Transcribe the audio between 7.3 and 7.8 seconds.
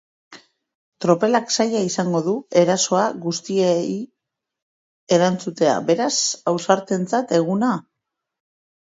eguna?